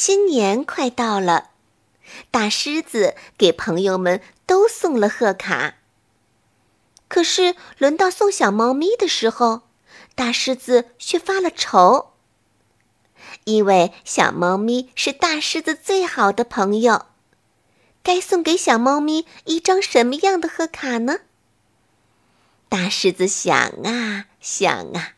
[0.00, 1.50] 新年快到了，
[2.30, 5.78] 大狮子给朋友们都送了贺卡。
[7.08, 9.62] 可是轮到送小猫咪的时候，
[10.14, 12.12] 大狮子却发了愁，
[13.42, 17.06] 因为小猫咪是大狮子最好的朋友。
[18.04, 21.22] 该送给小猫咪一张什么样的贺卡呢？
[22.68, 23.52] 大狮子想
[23.82, 25.14] 啊想啊，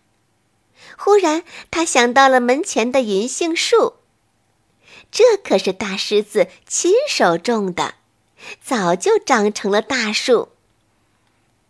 [0.97, 4.00] 忽然他想到了门前的银杏树。
[5.11, 7.95] 这可是大狮子亲手种的，
[8.63, 10.51] 早就长成了大树。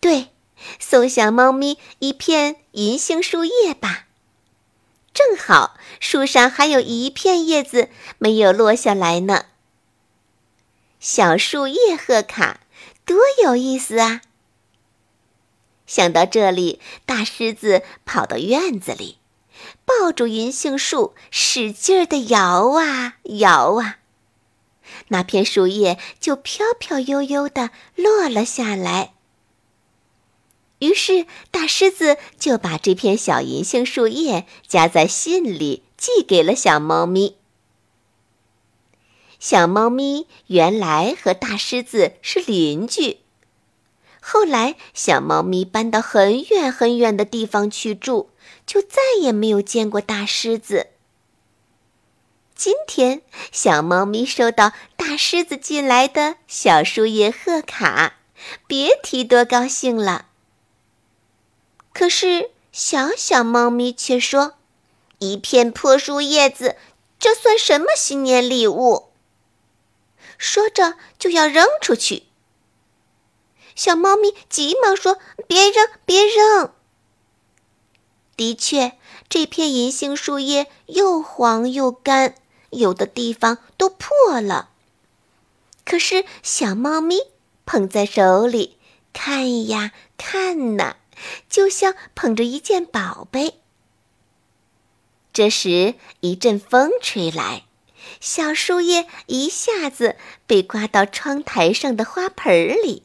[0.01, 0.29] 对，
[0.79, 4.07] 送小猫咪一片银杏树叶吧。
[5.13, 9.47] 正好树上还有一片叶子没有落下来呢。
[11.01, 12.61] 小树叶贺卡，
[13.07, 14.21] 多有意思啊！
[15.87, 19.19] 想到这里，大狮子跑到院子里。
[19.85, 23.99] 抱住银杏树，使劲儿地摇啊摇啊，
[25.09, 29.15] 那片树叶就飘飘悠悠地落了下来。
[30.79, 37.37] 于是，大狮子就把这片小银杏树叶夹在信里，寄给了小猫咪。
[39.39, 43.19] 小猫咪原来和大狮子是邻居，
[44.21, 48.30] 后来小猫咪搬到很远很远的地方去住。
[48.71, 50.91] 就再也没有见过大狮子。
[52.55, 58.21] 今天，小猫咪收到大狮子寄来的小树叶贺卡，
[58.69, 60.27] 别提多高兴了。
[61.93, 64.55] 可是，小小猫咪却说
[65.19, 66.77] ：“一片破树叶子，
[67.19, 69.09] 这算什么新年礼物？”
[70.39, 72.23] 说着就要扔出去。
[73.75, 75.19] 小猫咪急忙说
[75.49, 76.73] ：“别扔，别扔！”
[78.41, 78.93] 的确，
[79.29, 82.37] 这片银杏树叶又黄又干，
[82.71, 84.71] 有的地方都破了。
[85.85, 87.19] 可是小猫咪
[87.67, 88.79] 捧在手里，
[89.13, 90.97] 看呀看呐，
[91.51, 93.61] 就像捧着一件宝贝。
[95.35, 97.65] 这时一阵风吹来，
[98.21, 103.03] 小树叶一下子被刮到窗台上的花盆里。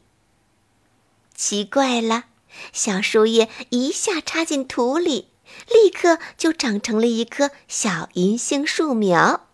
[1.34, 2.24] 奇怪了。
[2.72, 5.30] 小树叶一下插进土里，
[5.68, 9.46] 立刻就长成了一棵小银杏树苗。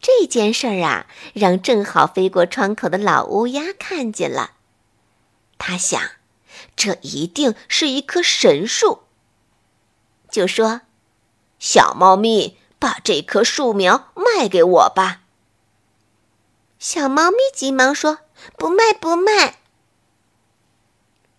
[0.00, 4.52] 这件事儿啊，让正好飞过窗口的老乌鸦看见了。
[5.58, 6.00] 他想，
[6.76, 9.00] 这一定是一棵神树，
[10.30, 10.82] 就说
[11.58, 15.22] ：“小猫咪，把这棵树苗卖给我吧。”
[16.78, 18.18] 小猫咪急忙说
[18.56, 19.60] ：“不卖，不卖。”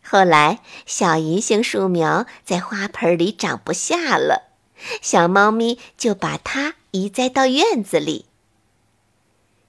[0.10, 4.54] 后来，小银杏树苗在花盆里长不下了，
[5.02, 8.26] 小猫咪就把它移栽到院子里。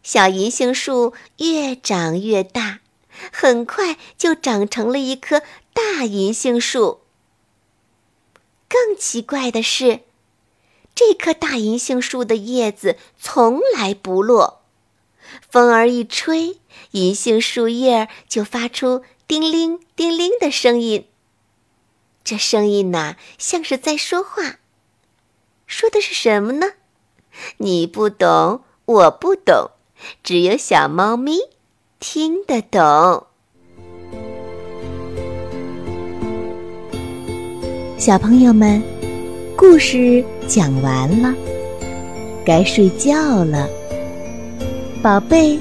[0.04, 2.78] 小银杏树越长越大，
[3.32, 7.00] 很快就长成了一棵大银杏树。
[8.68, 10.02] 更奇怪的是，
[10.94, 14.62] 这棵大银杏树的叶子从来不落，
[15.50, 16.60] 风儿一吹，
[16.92, 19.02] 银杏树叶就发出。
[19.28, 21.04] 叮铃叮铃的声音，
[22.24, 24.56] 这声音呐，像是在说话。
[25.66, 26.68] 说的是什么呢？
[27.58, 29.72] 你不懂，我不懂，
[30.22, 31.40] 只有小猫咪
[32.00, 33.26] 听得懂。
[37.98, 38.82] 小朋友们，
[39.54, 41.34] 故事讲完了，
[42.46, 43.68] 该睡觉了，
[45.02, 45.58] 宝贝，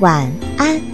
[0.00, 0.89] 晚安。